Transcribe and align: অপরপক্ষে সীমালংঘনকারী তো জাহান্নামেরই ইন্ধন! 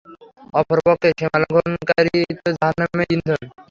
অপরপক্ষে 0.53 1.09
সীমালংঘনকারী 1.19 2.11
তো 2.39 2.49
জাহান্নামেরই 2.53 3.11
ইন্ধন! 3.15 3.41